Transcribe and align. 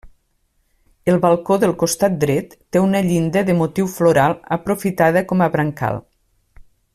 El 1.11 1.19
balcó 1.25 1.57
del 1.63 1.75
costat 1.83 2.15
dret 2.23 2.55
té 2.77 2.81
una 2.85 3.01
llinda 3.09 3.45
de 3.51 3.57
motiu 3.61 3.91
floral 3.99 4.35
aprofitada 4.59 5.23
com 5.33 5.45
a 5.45 5.51
brancal. 5.59 6.03